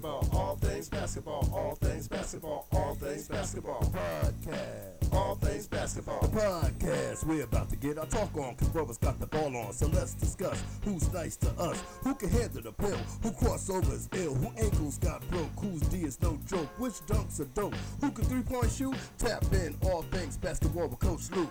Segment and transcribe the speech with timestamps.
[0.00, 3.80] basketball, all things basketball, all things basketball, all things basketball.
[3.80, 6.20] Podcast, all things basketball.
[6.20, 9.72] Podcast we're about to get our talk on, cause brothers got the ball on.
[9.72, 14.34] So let's discuss who's nice to us, who can handle the pill, who crossovers ill,
[14.34, 18.24] who ankles got broke, whose D is no joke, which dunks are dope, who can
[18.24, 18.94] three point shoot.
[19.18, 21.50] Tap in all things basketball with Coach Luke.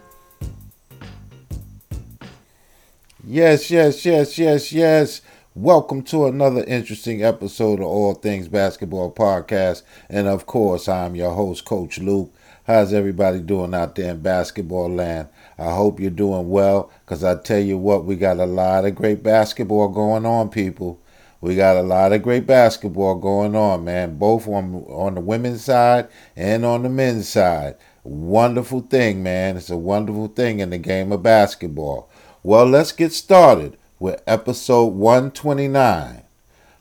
[3.25, 5.21] Yes, yes, yes, yes, yes.
[5.59, 9.81] Welcome to another interesting episode of All Things Basketball Podcast.
[10.07, 12.31] And of course, I'm your host, Coach Luke.
[12.67, 15.29] How's everybody doing out there in basketball land?
[15.57, 18.93] I hope you're doing well because I tell you what, we got a lot of
[18.93, 21.01] great basketball going on, people.
[21.41, 25.63] We got a lot of great basketball going on, man, both on, on the women's
[25.63, 27.77] side and on the men's side.
[28.03, 29.57] Wonderful thing, man.
[29.57, 32.11] It's a wonderful thing in the game of basketball.
[32.43, 36.23] Well, let's get started with episode 129.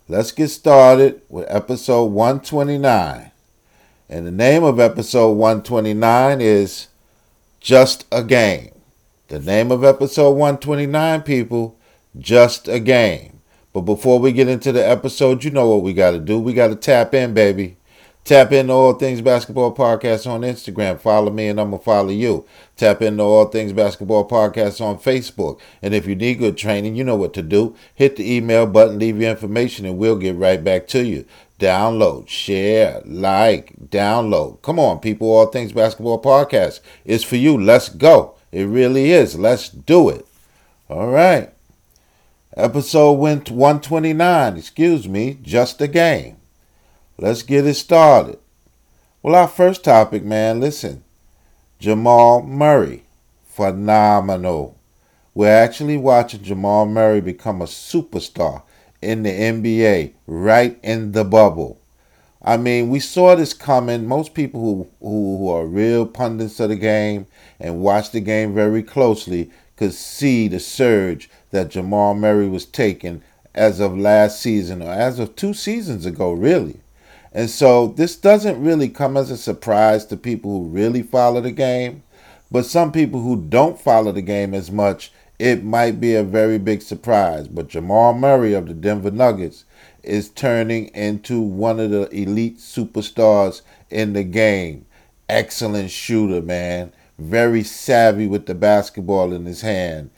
[0.08, 3.30] Let's get started with episode 129.
[4.08, 6.88] And the name of episode 129 is
[7.60, 8.70] Just a Game.
[9.28, 11.76] The name of episode 129, people,
[12.16, 13.40] Just a Game.
[13.72, 16.38] But before we get into the episode, you know what we got to do.
[16.38, 17.76] We got to tap in, baby.
[18.26, 20.98] Tap into All Things Basketball Podcast on Instagram.
[20.98, 22.44] Follow me and I'm going to follow you.
[22.76, 25.60] Tap into All Things Basketball Podcast on Facebook.
[25.80, 27.76] And if you need good training, you know what to do.
[27.94, 31.24] Hit the email button, leave your information, and we'll get right back to you.
[31.60, 34.60] Download, share, like, download.
[34.60, 35.30] Come on, people.
[35.30, 37.56] All Things Basketball Podcast is for you.
[37.56, 38.34] Let's go.
[38.50, 39.38] It really is.
[39.38, 40.26] Let's do it.
[40.90, 41.52] All right.
[42.56, 46.38] Episode 129, excuse me, just a game.
[47.18, 48.38] Let's get it started.
[49.22, 51.02] Well, our first topic, man, listen.
[51.78, 53.04] Jamal Murray,
[53.46, 54.78] phenomenal.
[55.34, 58.62] We're actually watching Jamal Murray become a superstar
[59.00, 61.80] in the NBA right in the bubble.
[62.42, 64.06] I mean, we saw this coming.
[64.06, 67.26] Most people who, who, who are real pundits of the game
[67.58, 73.22] and watch the game very closely could see the surge that Jamal Murray was taking
[73.54, 76.80] as of last season or as of two seasons ago, really.
[77.36, 81.50] And so this doesn't really come as a surprise to people who really follow the
[81.50, 82.02] game,
[82.50, 86.56] but some people who don't follow the game as much, it might be a very
[86.56, 87.46] big surprise.
[87.46, 89.66] But Jamal Murray of the Denver Nuggets
[90.02, 93.60] is turning into one of the elite superstars
[93.90, 94.86] in the game.
[95.28, 96.90] Excellent shooter, man.
[97.18, 100.08] Very savvy with the basketball in his hand.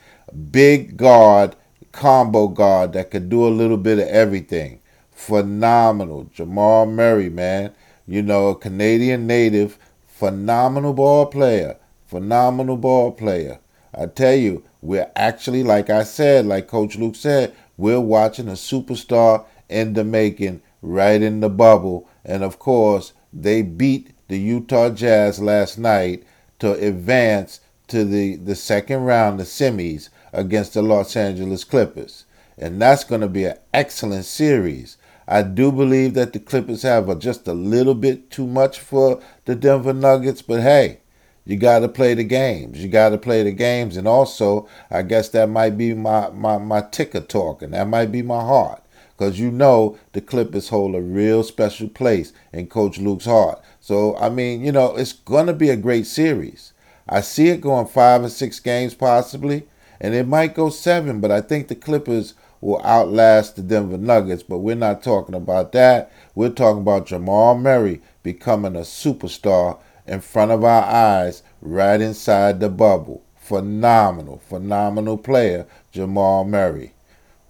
[0.52, 1.56] Big guard,
[1.90, 4.77] combo guard that could do a little bit of everything
[5.18, 6.30] phenomenal.
[6.32, 7.72] Jamal Murray, man,
[8.06, 13.58] you know, a Canadian native, phenomenal ball player, phenomenal ball player.
[13.92, 18.52] I tell you, we're actually, like I said, like Coach Luke said, we're watching a
[18.52, 22.08] superstar in the making right in the bubble.
[22.24, 26.22] And of course, they beat the Utah Jazz last night
[26.60, 32.24] to advance to the, the second round, the semis, against the Los Angeles Clippers.
[32.56, 34.96] And that's going to be an excellent series.
[35.30, 39.54] I do believe that the Clippers have just a little bit too much for the
[39.54, 41.00] Denver Nuggets, but hey,
[41.44, 42.82] you got to play the games.
[42.82, 43.98] You got to play the games.
[43.98, 47.72] And also, I guess that might be my, my, my ticker talking.
[47.72, 48.82] That might be my heart.
[49.16, 53.60] Because you know the Clippers hold a real special place in Coach Luke's heart.
[53.80, 56.72] So, I mean, you know, it's going to be a great series.
[57.08, 59.66] I see it going five or six games possibly,
[60.00, 64.42] and it might go seven, but I think the Clippers will outlast the Denver Nuggets,
[64.42, 66.12] but we're not talking about that.
[66.34, 72.60] We're talking about Jamal Murray becoming a superstar in front of our eyes right inside
[72.60, 73.22] the bubble.
[73.36, 76.94] Phenomenal, phenomenal player, Jamal Murray.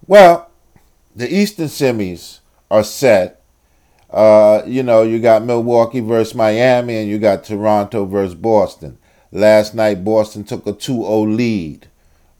[0.07, 0.51] Well,
[1.15, 2.41] the Eastern semis
[2.71, 3.43] are set.
[4.11, 8.99] Uh, you know, you got Milwaukee versus Miami and you got Toronto versus Boston.
[9.31, 11.89] Last night, Boston took a 2 0 lead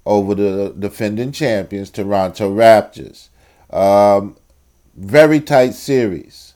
[0.09, 3.29] over the defending champions, Toronto Raptors.
[3.71, 4.39] Um,
[4.97, 6.55] very tight series.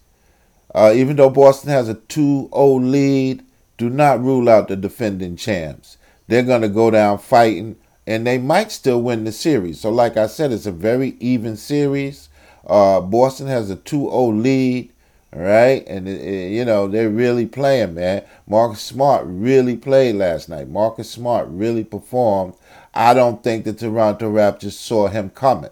[0.75, 3.45] Uh, even though Boston has a 2 0 lead,
[3.77, 5.99] do not rule out the defending champs.
[6.29, 7.77] They're going to go down fighting,
[8.07, 9.81] and they might still win the series.
[9.81, 12.31] So, like I said, it's a very even series.
[12.67, 14.91] Uh, Boston has a 2 0 lead,
[15.31, 15.87] right?
[15.87, 18.25] And, it, it, you know, they're really playing, man.
[18.47, 20.71] Marcus Smart really played last night.
[20.71, 22.55] Marcus Smart really performed
[22.95, 25.71] I don't think the Toronto Raptors saw him coming.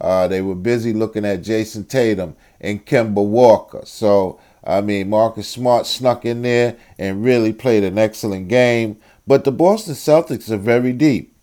[0.00, 3.82] Uh, they were busy looking at Jayson Tatum and Kemba Walker.
[3.84, 8.98] So, I mean, Marcus Smart snuck in there and really played an excellent game.
[9.26, 11.34] But the Boston Celtics are very deep,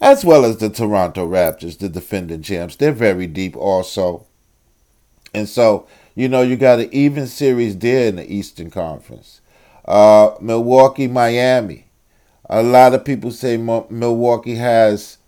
[0.00, 2.76] as well as the Toronto Raptors, the defending champs.
[2.76, 4.26] They're very deep also.
[5.34, 5.86] And so,
[6.18, 9.40] You know, you got an even series there in the Eastern Conference.
[9.84, 11.84] Uh, Milwaukee, Miami.
[12.50, 15.18] A lot of people say Milwaukee has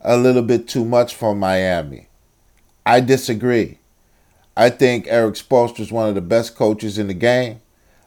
[0.00, 2.08] a little bit too much for Miami.
[2.86, 3.78] I disagree.
[4.56, 7.60] I think Erik Spoelstra is one of the best coaches in the game.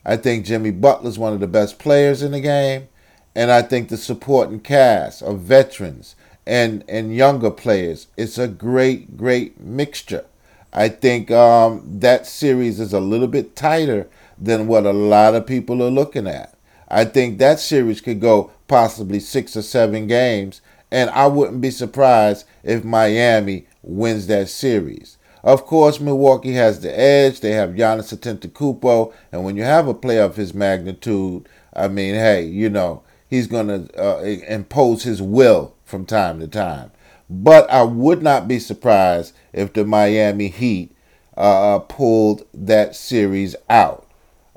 [0.04, 2.88] I think Jimmy Butler is one of the best players in the game.
[3.36, 6.16] And I think the supporting cast of veterans
[6.48, 10.26] and, and younger players, it's a great, great mixture.
[10.74, 14.08] I think um, that series is a little bit tighter
[14.40, 16.57] than what a lot of people are looking at.
[16.88, 20.62] I think that series could go possibly six or seven games,
[20.92, 25.18] and I wouldn't be surprised if Miami wins that series.
[25.44, 27.40] Of course, Milwaukee has the edge.
[27.40, 32.16] They have Giannis Antetokounmpo, and when you have a player of his magnitude, I mean,
[32.16, 36.92] hey, you know, he's going to uh, impose his will from time to time.
[37.30, 40.96] But I would not be surprised if the Miami Heat
[41.36, 44.07] uh, uh pulled that series out.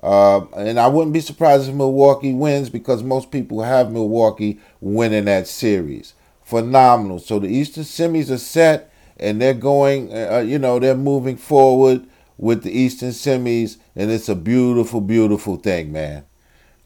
[0.02, 5.26] Uh, and I wouldn't be surprised if Milwaukee wins because most people have Milwaukee winning
[5.26, 6.14] that series.
[6.43, 7.19] Phenomenal.
[7.19, 11.37] So the Eastern semis are set and they're going, uh, uh, you know, they're moving
[11.37, 12.06] forward
[12.38, 16.25] with the Eastern semis, and it's a beautiful, beautiful thing, man.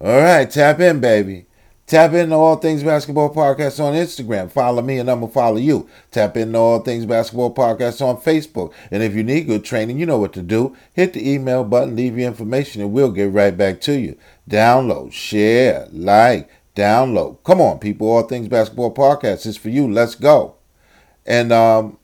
[0.01, 1.47] All right, tap in, baby.
[1.87, 4.51] Tap into All Things Basketball Podcast on Instagram.
[4.51, 5.87] Follow me and I'm going to follow you.
[6.11, 8.73] Tap into All Things Basketball Podcast on Facebook.
[8.91, 10.75] And if you need good training, you know what to do.
[10.95, 14.17] Hit the email button, leave your information, and we'll get right back to you.
[14.49, 17.37] Download, share, like, download.
[17.45, 18.09] Come on, people.
[18.09, 19.87] All Things Basketball Podcast is for you.
[19.87, 20.55] Let's go.
[21.27, 21.99] And um,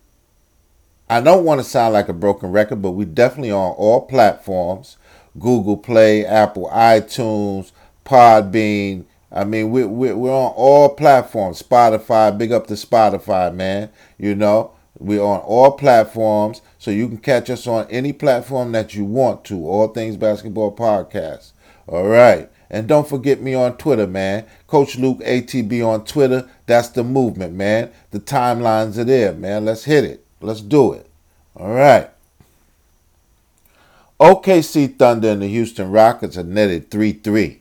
[1.09, 4.99] I don't want to sound like a broken record, but we definitely on all platforms
[5.39, 7.73] Google Play, Apple iTunes,
[8.05, 11.63] Podbean I mean, we, we, we're on all platforms.
[11.63, 13.91] Spotify, big up to Spotify, man.
[14.19, 18.95] You know, we're on all platforms, so you can catch us on any platform that
[18.95, 19.67] you want to.
[19.67, 21.53] All Things Basketball Podcast.
[21.87, 22.51] All right.
[22.71, 24.47] And don't forget me on Twitter, man.
[24.69, 26.49] Coach Luke ATB on Twitter.
[26.67, 27.91] That's the movement, man.
[28.13, 29.65] The timelines are there, man.
[29.65, 30.25] Let's hit it.
[30.41, 31.11] Let's do it.
[31.57, 32.11] All right.
[34.21, 37.60] OKC Thunder and the Houston Rockets are netted 3 3.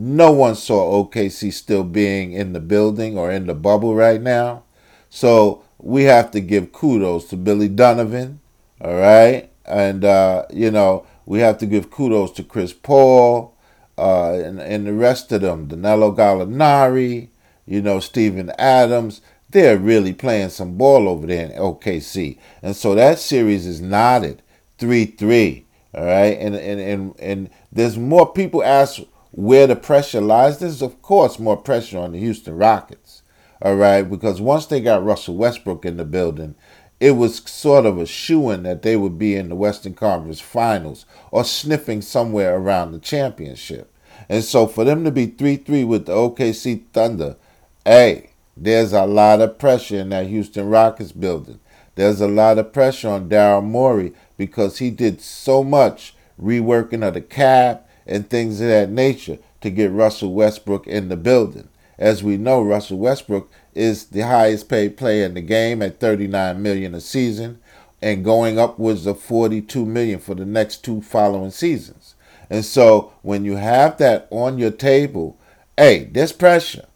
[0.00, 4.62] No one saw OKC still being in the building or in the bubble right now.
[5.10, 8.38] So we have to give kudos to Billy Donovan,
[8.80, 9.50] all right?
[9.64, 13.56] And, uh, you know, we have to give kudos to Chris Paul
[13.98, 17.30] uh, and, and the rest of them, Danilo Gallinari,
[17.66, 19.20] you know, Steven Adams.
[19.50, 22.38] They're really playing some ball over there in OKC.
[22.62, 24.42] And so that series is knotted
[24.78, 26.38] 3 3, all right?
[26.38, 29.00] And, and, and, and there's more people ask
[29.38, 33.22] where the pressure lies, there's of course more pressure on the Houston Rockets.
[33.62, 36.56] All right, because once they got Russell Westbrook in the building,
[36.98, 41.06] it was sort of a shoo-in that they would be in the Western Conference Finals
[41.30, 43.94] or sniffing somewhere around the championship.
[44.28, 47.36] And so for them to be 3-3 with the OKC Thunder,
[47.84, 51.60] hey, there's a lot of pressure in that Houston Rockets building.
[51.94, 57.14] There's a lot of pressure on Daryl Morey because he did so much reworking of
[57.14, 61.68] the cap and things of that nature to get Russell Westbrook in the building.
[61.98, 66.62] As we know, Russell Westbrook is the highest paid player in the game at 39
[66.62, 67.60] million a season
[68.00, 72.14] and going upwards of 42 million for the next two following seasons.
[72.48, 75.36] And so when you have that on your table,
[75.76, 76.86] hey, there's pressure.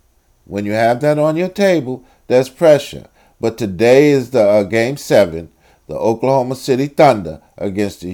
[0.44, 3.06] When you have that on your table, there's pressure.
[3.40, 5.50] But today is the uh, game 7
[5.88, 8.12] the Oklahoma City Thunder against the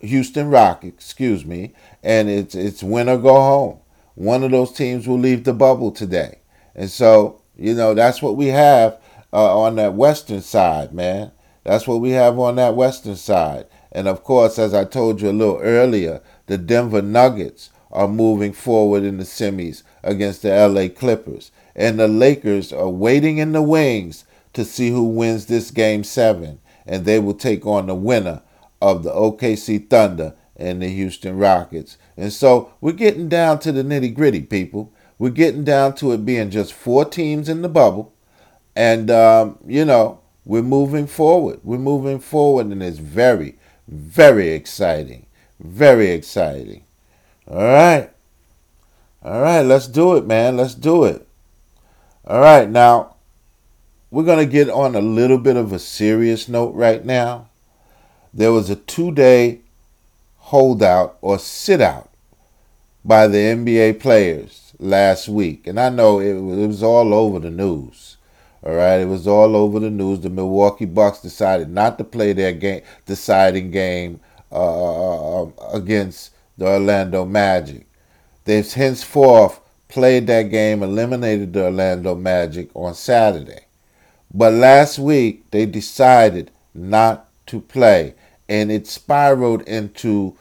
[0.00, 1.72] Houston Rockets, excuse me,
[2.02, 3.78] and it's it's win or go home.
[4.14, 6.38] One of those teams will leave the bubble today,
[6.74, 9.00] and so you know that's what we have
[9.32, 11.32] uh, on that western side, man.
[11.64, 15.30] That's what we have on that western side, and of course, as I told you
[15.30, 20.88] a little earlier, the Denver Nuggets are moving forward in the semis against the LA
[20.88, 26.04] Clippers, and the Lakers are waiting in the wings to see who wins this game
[26.04, 28.42] seven and they will take on the winner
[28.80, 31.98] of the OKC Thunder and the Houston Rockets.
[32.16, 34.92] And so we're getting down to the nitty gritty, people.
[35.18, 38.12] We're getting down to it being just four teams in the bubble.
[38.74, 41.60] And, um, you know, we're moving forward.
[41.62, 45.26] We're moving forward, and it's very, very exciting.
[45.60, 46.84] Very exciting.
[47.46, 48.10] All right.
[49.22, 50.56] All right, let's do it, man.
[50.56, 51.26] Let's do it.
[52.24, 53.16] All right, now
[54.10, 57.48] we're going to get on a little bit of a serious note right now.
[58.32, 59.60] There was a two day
[60.36, 62.10] holdout or sit out
[63.04, 65.66] by the NBA players last week.
[65.66, 68.16] And I know it was, all over the news.
[68.62, 70.20] All right, it was all over the news.
[70.20, 76.66] The Milwaukee Bucks decided not to play their game, deciding game uh, uh, against the
[76.66, 77.86] Orlando Magic.
[78.44, 83.67] They've henceforth played that game, eliminated the Orlando Magic on Saturday.
[84.32, 88.14] But last week they decided not to play,
[88.48, 90.36] and it spiraled into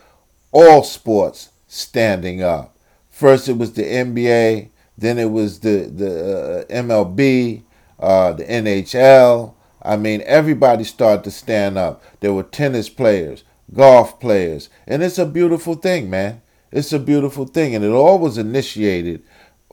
[0.52, 2.76] all sports standing up.
[3.10, 7.64] First, it was the NBA, then it was the the uh, MLB,
[8.00, 9.54] uh, the NHL.
[9.82, 12.04] I mean, everybody started to stand up.
[12.20, 16.42] There were tennis players, golf players, and it's a beautiful thing, man.
[16.72, 19.24] It's a beautiful thing, and it all was initiated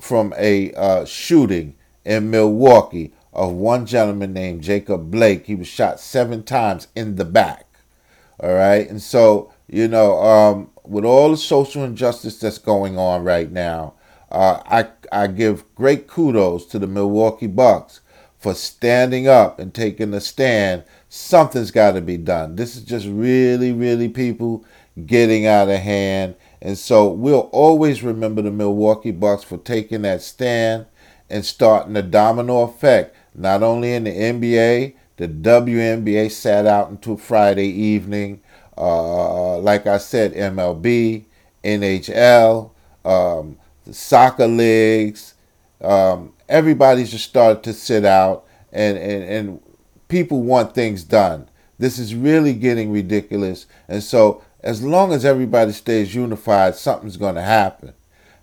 [0.01, 5.47] from a uh, shooting in Milwaukee of one gentleman named Jacob Blake.
[5.47, 7.67] He was shot seven times in the back.
[8.41, 13.25] All right, and so you know, um, with all the social injustice that's going on
[13.25, 13.95] right now,
[14.31, 18.01] uh, I I give great kudos to the Milwaukee Bucks
[18.39, 20.85] for standing up and taking a stand.
[21.09, 22.57] Something's got to be done.
[22.57, 24.65] This is just really, really people
[25.07, 26.35] getting out of hand.
[26.61, 30.87] And so we'll always remember the Milwaukee Bucks for taking that stand
[31.31, 37.17] and starting a domino effect, not only in the NBA, the WNBA sat out until
[37.17, 38.41] Friday evening.
[38.77, 41.25] Uh, like I said, MLB,
[41.63, 42.71] NHL,
[43.05, 45.35] um, the soccer leagues,
[45.81, 49.61] um, everybody's just started to sit out, and, and, and
[50.09, 51.49] people want things done.
[51.79, 53.67] This is really getting ridiculous.
[53.89, 57.93] And so as long as everybody stays unified, something's going to happen.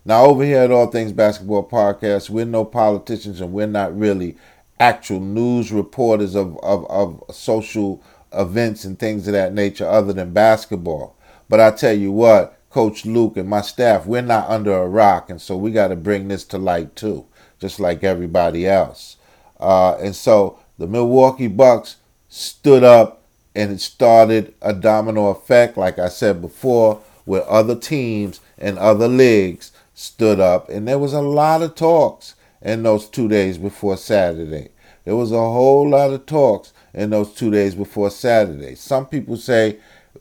[0.04, 4.38] Now, over here at All Things Basketball Podcast, we're no politicians and we're not really
[4.82, 10.34] actual news reporters of, of, of social events and things of that nature other than
[10.34, 11.16] basketball.
[11.48, 15.30] But I tell you what, Coach Luke and my staff, we're not under a rock,
[15.30, 17.28] and so we got to bring this to light too,
[17.60, 19.18] just like everybody else.
[19.60, 21.98] Uh, and so the Milwaukee Bucks
[22.28, 23.22] stood up
[23.54, 29.08] and it started a domino effect, like I said before, where other teams and other
[29.08, 33.98] leagues stood up, and there was a lot of talks in those two days before
[33.98, 34.70] Saturday.
[35.04, 38.76] There was a whole lot of talks in those two days before Saturday.
[38.76, 39.80] Some people say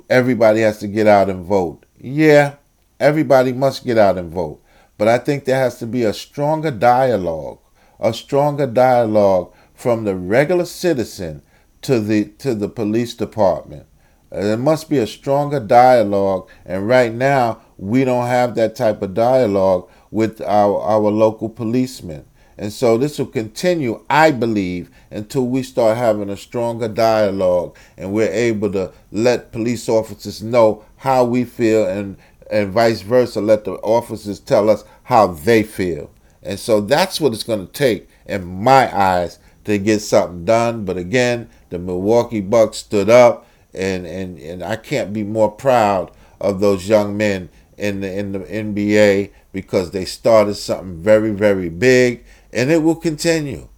[0.08, 1.84] everybody has to get out and vote.
[1.98, 2.56] Yeah,
[2.98, 4.62] everybody must get out and vote.
[4.96, 7.58] But I think there has to be a stronger dialogue,
[7.98, 11.42] a stronger dialogue from the regular citizen
[11.82, 13.86] to the to the police department.
[14.32, 19.02] Uh, there must be a stronger dialogue, and right now we don't have that type
[19.02, 22.24] of dialogue with our our local policemen.
[22.60, 28.12] And so this will continue, I believe, until we start having a stronger dialogue and
[28.12, 32.18] we're able to let police officers know how we feel and
[32.50, 36.10] and vice versa, let the officers tell us how they feel.
[36.42, 40.84] And so that's what it's going to take, in my eyes, to get something done.
[40.84, 46.10] But again, the Milwaukee Bucks stood up, and, and, and I can't be more proud
[46.40, 47.48] of those young men
[47.80, 52.96] in the in the NBA because they started something very very big, and it will
[52.96, 53.68] continue.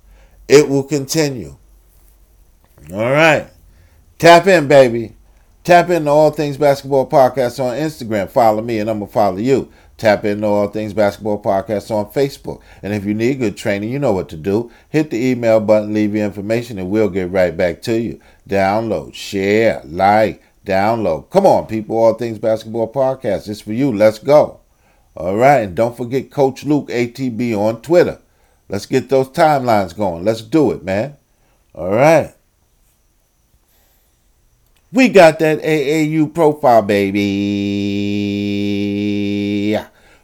[0.49, 1.57] It will continue.
[2.93, 3.49] All right,
[4.19, 5.17] tap in, baby.
[5.65, 8.29] Tap into All Things Basketball Podcast on Instagram.
[8.29, 9.71] Follow me, and I'm gonna follow you.
[9.97, 12.61] Tap into All Things Basketball Podcast on Facebook.
[12.83, 14.73] And if you need good training, you know what to do.
[14.89, 18.19] Hit the email button, leave your information, and we'll get right back to you.
[18.49, 21.31] Download, share, like, download.
[21.31, 21.97] Come on, people.
[21.97, 23.49] All Things Basketball Podcast.
[23.49, 23.93] It's for you.
[23.93, 24.59] Let's go.
[25.15, 25.61] All right.
[25.61, 28.19] And don't forget Coach Luke ATB on Twitter.
[28.73, 30.25] Let's get those timelines going.
[30.25, 31.19] Let's do it, man.
[31.75, 32.35] All right.
[34.91, 37.19] We got that AAU profile, baby.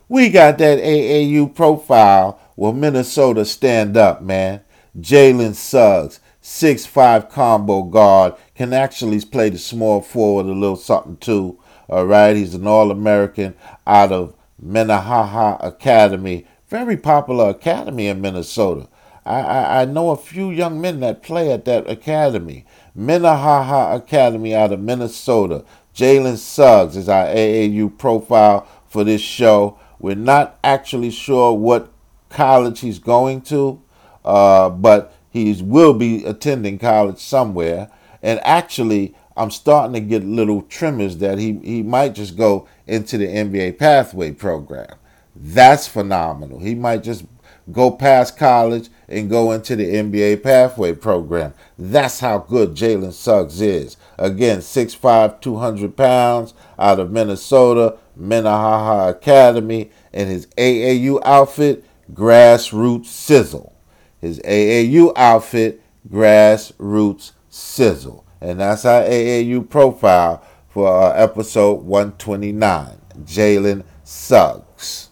[0.08, 2.40] We got that AAU profile.
[2.56, 4.62] Will Minnesota stand up, man?
[4.98, 11.58] Jalen Suggs, six-five combo guard, can actually play the small forward a little something too.
[11.90, 13.54] All right, he's an All American
[13.86, 16.46] out of Minnehaha Academy.
[16.68, 18.88] Very popular academy in Minnesota.
[19.24, 22.66] I, I, I know a few young men that play at that academy.
[22.94, 25.64] Minnehaha Academy out of Minnesota.
[25.94, 29.78] Jalen Suggs is our AAU profile for this show.
[29.98, 31.90] We're not actually sure what
[32.28, 33.82] college he's going to,
[34.24, 37.90] uh, but he will be attending college somewhere.
[38.22, 43.16] And actually, I'm starting to get little tremors that he, he might just go into
[43.16, 44.96] the NBA pathway program.
[45.40, 46.58] That's phenomenal.
[46.58, 47.24] He might just
[47.70, 51.54] go past college and go into the NBA pathway program.
[51.78, 53.96] That's how good Jalen Suggs is.
[54.18, 63.74] Again, 6'5, 200 pounds out of Minnesota, Minnehaha Academy, and his AAU outfit, Grassroots Sizzle.
[64.20, 65.80] His AAU outfit,
[66.10, 68.24] Grassroots Sizzle.
[68.40, 72.98] And that's our AAU profile for uh, episode 129.
[73.24, 75.07] Jalen Suggs.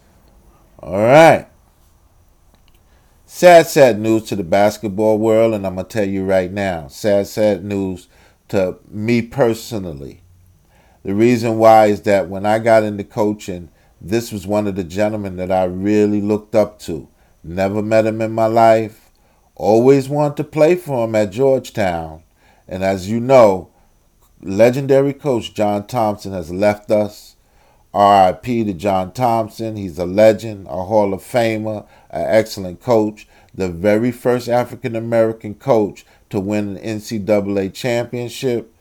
[0.87, 1.49] All right.
[3.25, 6.87] Sad, sad news to the basketball world, and I'm going to tell you right now.
[6.87, 8.07] Sad, sad news
[8.51, 10.23] to me personally.
[11.03, 13.69] The reason why is that when I got into coaching,
[14.01, 17.09] this was one of the gentlemen that I really looked up to.
[17.43, 19.11] Never met him in my life.
[19.57, 22.23] Always wanted to play for him at Georgetown.
[22.69, 23.71] And as you know,
[24.41, 27.36] legendary coach John Thompson has left us.
[27.97, 29.77] RIP to John Thompson.
[29.77, 35.55] He's a legend, a Hall of Famer, an excellent coach, the very first African American
[35.55, 38.75] coach to win an NCAA championship.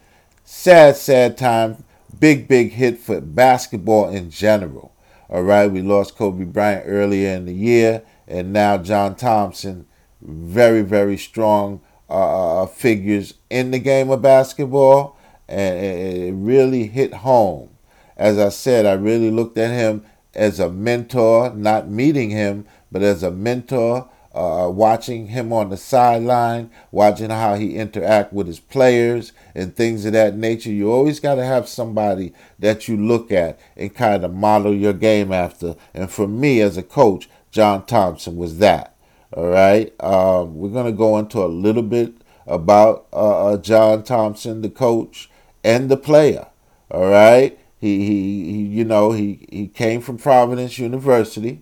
[0.44, 1.84] Sad, sad time.
[2.20, 4.94] Big, big hit for basketball in general.
[5.30, 9.88] All right, we lost Kobe Bryant earlier in the year, and now John Thompson,
[10.22, 15.18] very, very strong uh, uh figures in the game of basketball,
[15.48, 17.75] and it really hit home.
[18.18, 23.02] As I said, I really looked at him as a mentor, not meeting him, but
[23.02, 28.60] as a mentor, uh, watching him on the sideline, watching how he interact with his
[28.60, 30.72] players and things of that nature.
[30.72, 34.94] You always got to have somebody that you look at and kind of model your
[34.94, 35.76] game after.
[35.94, 38.96] And for me as a coach, John Thompson was that.
[39.32, 39.94] All right.
[40.04, 42.14] Um, we're going to go into a little bit
[42.46, 45.30] about uh, uh, John Thompson, the coach
[45.64, 46.48] and the player.
[46.92, 47.58] All right.
[47.80, 51.62] He, he, he, you know, he, he came from Providence University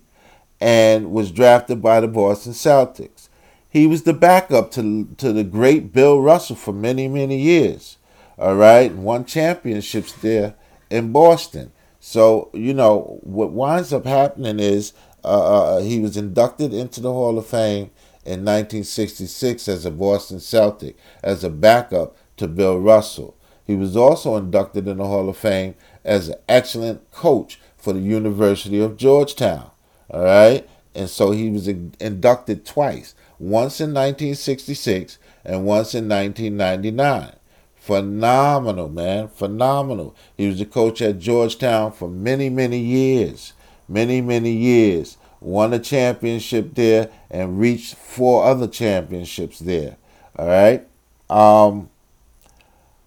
[0.60, 3.28] and was drafted by the Boston Celtics.
[3.68, 7.98] He was the backup to, to the great Bill Russell for many, many years.
[8.38, 8.92] All right.
[8.94, 10.54] Won championships there
[10.90, 11.72] in Boston.
[12.00, 14.92] So, you know, what winds up happening is
[15.24, 17.90] uh, uh he was inducted into the Hall of Fame
[18.24, 23.36] in 1966 as a Boston Celtic, as a backup to Bill Russell.
[23.66, 25.74] He was also inducted in the Hall of Fame
[26.04, 29.70] as an excellent coach for the University of Georgetown.
[30.10, 30.68] All right.
[30.94, 37.34] And so he was inducted twice once in 1966 and once in 1999.
[37.74, 39.28] Phenomenal, man.
[39.28, 40.14] Phenomenal.
[40.36, 43.52] He was the coach at Georgetown for many, many years.
[43.88, 45.18] Many, many years.
[45.40, 49.96] Won a championship there and reached four other championships there.
[50.38, 50.86] All right.
[51.28, 51.90] Um,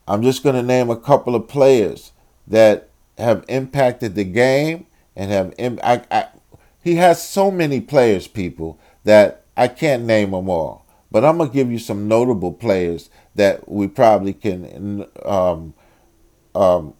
[0.07, 2.11] I'm just going to name a couple of players
[2.47, 2.86] that
[3.17, 5.53] have impacted the game and have.
[5.83, 6.27] I, I,
[6.83, 10.85] he has so many players, people, that I can't name them all.
[11.11, 15.73] But I'm gonna give you some notable players that we probably can um,
[16.53, 16.93] um,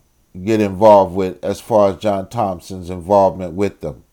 [0.44, 4.04] get involved with as far as John Thompson's involvement with them.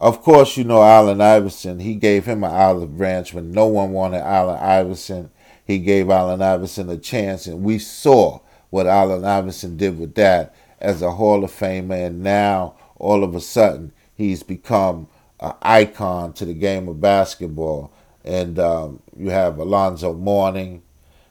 [0.00, 1.80] Of course, you know Allen Iverson.
[1.80, 5.30] He gave him an olive branch when no one wanted Allen Iverson.
[5.64, 10.54] He gave Allen Iverson a chance, and we saw what Allen Iverson did with that
[10.80, 12.06] as a Hall of Famer.
[12.06, 15.08] And now, all of a sudden, he's become
[15.40, 17.92] an icon to the game of basketball.
[18.24, 20.82] And um, you have Alonzo Mourning.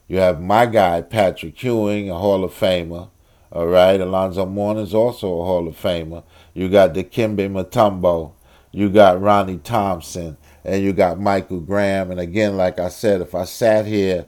[0.07, 3.09] You have my guy, Patrick Ewing, a Hall of Famer.
[3.51, 6.23] All right, Alonzo Mourning is also a Hall of Famer.
[6.53, 8.33] You got Dikembe Mutombo.
[8.71, 10.37] You got Ronnie Thompson.
[10.63, 12.11] And you got Michael Graham.
[12.11, 14.25] And again, like I said, if I sat here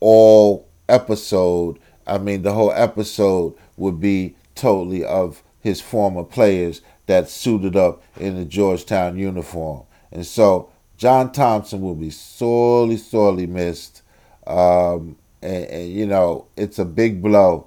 [0.00, 7.28] all episode, I mean, the whole episode would be totally of his former players that
[7.28, 9.84] suited up in the Georgetown uniform.
[10.10, 14.02] And so John Thompson will be sorely, sorely missed.
[14.46, 17.66] Um, and, and, you know, it's a big blow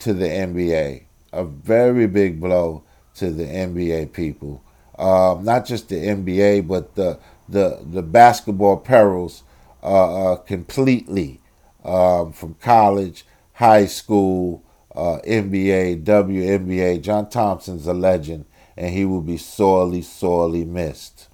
[0.00, 2.82] to the NBA, a very big blow
[3.14, 4.62] to the NBA people.
[4.98, 7.18] Um, not just the NBA, but the
[7.48, 9.42] the the basketball perils
[9.82, 11.40] uh, uh, completely
[11.84, 14.62] um, from college, high school,
[14.94, 17.00] uh, NBA, WNBA.
[17.02, 18.44] John Thompson's a legend,
[18.76, 21.28] and he will be sorely, sorely missed.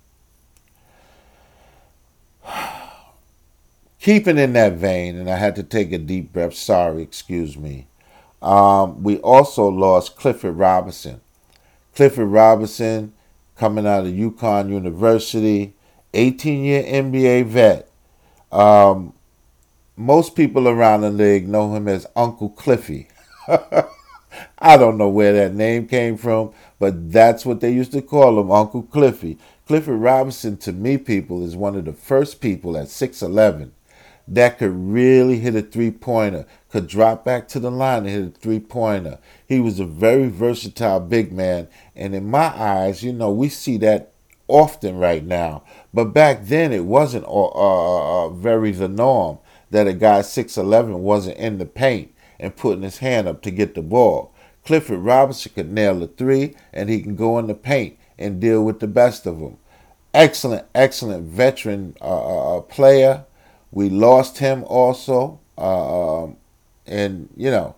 [4.00, 7.86] Keeping in that vein, and I had to take a deep breath, sorry, excuse me.
[8.40, 11.20] Um, we also lost Clifford Robinson.
[11.94, 13.12] Clifford Robinson,
[13.56, 15.74] coming out of UConn University,
[16.14, 17.90] 18 year NBA vet.
[18.50, 19.12] Um,
[19.96, 23.08] most people around the league know him as Uncle Cliffy.
[24.58, 28.38] I don't know where that name came from, but that's what they used to call
[28.40, 29.38] him, Uncle Cliffy.
[29.66, 33.70] Clifford Robinson, to me, people, is one of the first people at 6'11
[34.28, 38.36] that could really hit a three pointer, could drop back to the line and hit
[38.36, 39.18] a three pointer.
[39.46, 41.66] He was a very versatile big man.
[41.96, 44.12] And in my eyes, you know, we see that
[44.46, 45.64] often right now.
[45.92, 49.38] But back then, it wasn't uh, very the norm
[49.70, 53.74] that a guy 6'11 wasn't in the paint and putting his hand up to get
[53.74, 54.34] the ball.
[54.64, 58.64] Clifford Robinson can nail a three, and he can go in the paint and deal
[58.64, 59.58] with the best of them.
[60.12, 63.24] Excellent, excellent veteran uh, uh, uh player.
[63.70, 66.36] We lost him also, uh, um,
[66.86, 67.76] and you know,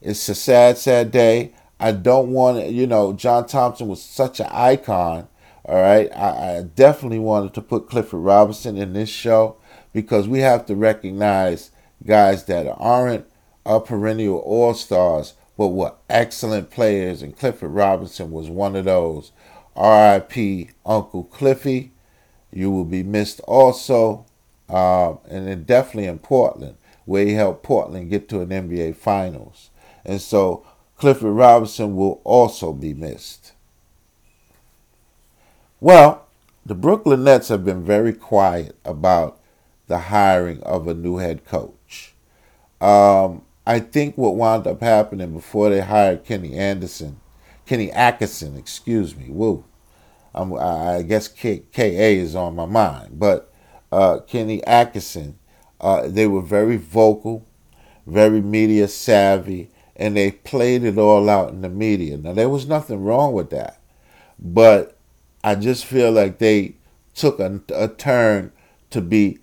[0.00, 1.52] it's a sad, sad day.
[1.80, 5.28] I don't want to, you know, John Thompson was such an icon.
[5.64, 9.56] All right, I, I definitely wanted to put Clifford Robinson in this show
[9.92, 11.70] because we have to recognize
[12.06, 13.26] guys that aren't
[13.68, 19.30] a perennial all stars, but were excellent players, and Clifford Robinson was one of those.
[19.76, 20.70] R.I.P.
[20.84, 21.92] Uncle Cliffy.
[22.50, 24.24] You will be missed also,
[24.70, 29.70] um, and definitely in Portland, where he helped Portland get to an NBA Finals.
[30.04, 33.52] And so Clifford Robinson will also be missed.
[35.78, 36.26] Well,
[36.64, 39.38] the Brooklyn Nets have been very quiet about
[39.88, 42.14] the hiring of a new head coach.
[42.80, 47.20] Um, I think what wound up happening before they hired Kenny Anderson,
[47.66, 49.66] Kenny Atkinson, excuse me, woo.
[50.34, 53.52] I'm, i guess K, KA is on my mind, but
[53.92, 55.38] uh, Kenny Atkinson,
[55.82, 57.46] uh, they were very vocal,
[58.06, 62.16] very media savvy, and they played it all out in the media.
[62.16, 63.82] Now, there was nothing wrong with that,
[64.38, 64.96] but
[65.44, 66.76] I just feel like they
[67.14, 68.50] took a, a turn
[68.88, 69.40] to be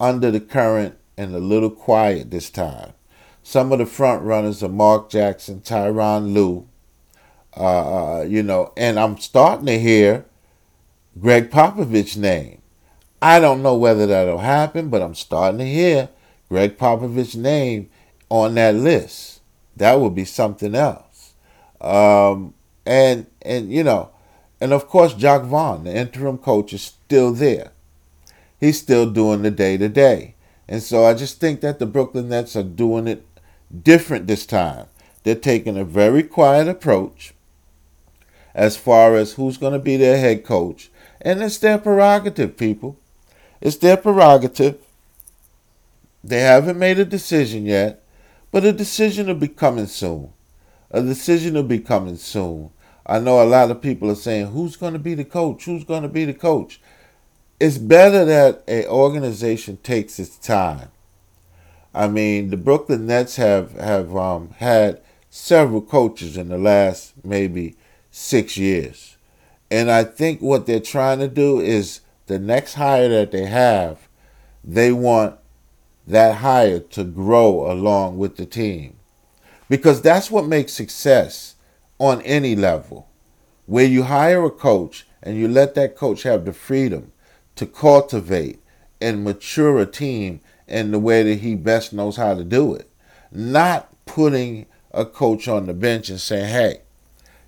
[0.00, 2.94] under the current and a little quiet this time.
[3.48, 6.68] Some of the front runners are Mark Jackson, Tyronn Lue,
[7.56, 10.26] uh, uh, you know, and I'm starting to hear
[11.18, 12.60] Gregg Popovich's name.
[13.22, 16.10] I don't know whether that'll happen, but I'm starting to hear
[16.50, 17.88] Gregg Popovich's name
[18.28, 19.40] on that list
[19.78, 21.32] that would be something else.
[21.80, 22.52] Um,
[22.84, 24.10] and and you know,
[24.60, 27.72] and of course, Jacque Vaughn, the interim coach, is still there.
[28.60, 30.34] He's still doing the day to day,
[30.68, 33.24] and so I just think that the Brooklyn Nets are doing it
[33.82, 34.86] different this time.
[35.22, 37.34] They're taking a very quiet approach
[38.54, 42.98] as far as who's going to be their head coach, and it's their prerogative, people.
[43.60, 44.78] It's their prerogative.
[46.24, 48.02] They haven't made a decision yet.
[48.50, 50.32] But a decision will be coming soon.
[50.90, 52.70] A decision will be coming soon.
[53.04, 55.64] I know a lot of people are saying, who's going to be the coach?
[55.64, 56.80] Who's going to be the coach?
[57.60, 60.90] It's better that an organization takes its time.
[61.98, 67.74] I mean, the Brooklyn Nets have, have um, had several coaches in the last maybe
[68.12, 69.16] six years.
[69.68, 74.06] And I think what they're trying to do is the next hire that they have,
[74.62, 75.40] they want
[76.06, 78.96] that hire to grow along with the team.
[79.68, 81.56] Because that's what makes success
[81.98, 83.08] on any level.
[83.66, 87.10] Where you hire a coach and you let that coach have the freedom
[87.56, 88.60] to cultivate
[89.00, 92.90] and mature a team in the way that he best knows how to do it.
[93.32, 96.80] Not putting a coach on the bench and saying, hey,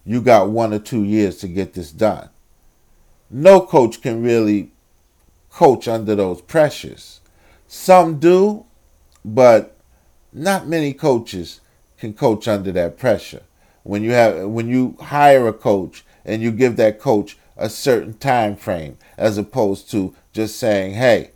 [0.04, 2.28] you got one or two years to get this done.
[3.30, 4.72] No coach can really
[5.50, 7.20] coach under those pressures.
[7.66, 8.66] Some do,
[9.24, 9.76] but
[10.32, 11.60] not many coaches
[11.98, 13.42] can coach under that pressure.
[13.82, 18.14] When you have when you hire a coach and you give that coach a certain
[18.14, 21.32] time frame as opposed to just saying, "Hey,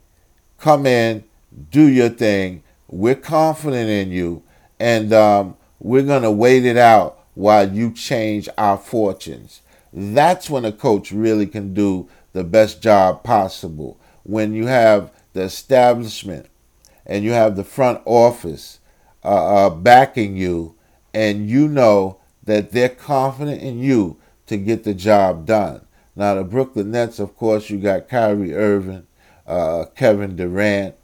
[0.58, 1.24] come in,
[1.70, 2.62] do your thing.
[2.88, 4.42] We're confident in you,
[4.78, 9.62] and um, we're gonna wait it out while you change our fortunes."
[9.92, 13.98] That's when a coach really can do the best job possible.
[14.24, 16.46] When you have the establishment
[17.06, 18.80] and you have the front office
[19.24, 20.74] uh, uh, backing you,
[21.12, 25.80] and you know that they're confident in you to get the job done.
[26.16, 29.06] Now, the Brooklyn Nets, of course, you got Kyrie Irving,
[29.46, 30.94] uh, Kevin Durant.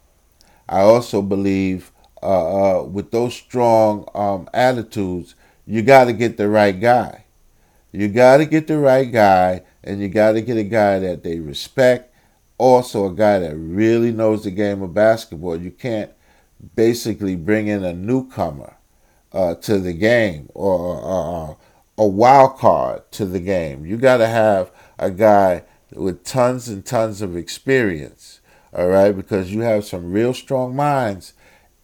[0.71, 5.35] I also believe uh, uh, with those strong um, attitudes,
[5.67, 7.25] you got to get the right guy.
[7.93, 11.23] You got to get the right guy, and you got to get a guy that
[11.23, 12.11] they respect
[12.61, 15.57] also a guy that really knows the game of basketball.
[15.57, 16.13] You can't
[16.77, 18.77] basically bring in a newcomer
[19.33, 21.57] uh, to the game or
[21.97, 23.87] a wild card to the game.
[23.87, 28.40] You got to have a guy with tons and tons of experience,
[28.73, 29.13] all right?
[29.13, 31.33] Because you have some real strong minds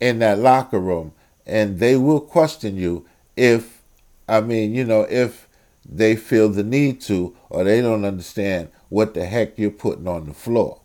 [0.01, 1.13] in that locker room,
[1.47, 3.83] and they will question you if,
[4.29, 5.49] I mean, you know, if
[5.89, 10.27] they feel the need to or they don't understand what the heck you're putting on
[10.27, 10.81] the floor.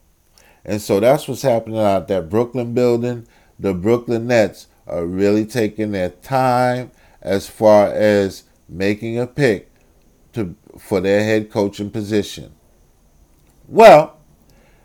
[0.63, 3.27] And so that's what's happening out that Brooklyn building.
[3.59, 9.71] The Brooklyn Nets are really taking their time as far as making a pick
[10.33, 12.53] to for their head coaching position.
[13.67, 14.17] Well,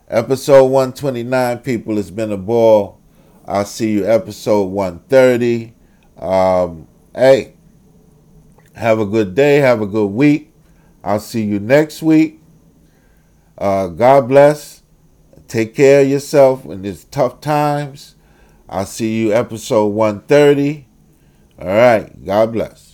[0.08, 3.00] episode 129, people, it's been a ball.
[3.46, 5.74] I'll see you episode 130.
[6.18, 7.54] Um, hey,
[8.74, 9.56] Have a good day.
[9.56, 10.52] Have a good week.
[11.02, 12.40] I'll see you next week.
[13.58, 14.82] Uh, God bless.
[15.48, 18.16] Take care of yourself in these tough times.
[18.68, 20.86] I'll see you episode 130.
[21.58, 22.24] All right.
[22.24, 22.85] God bless.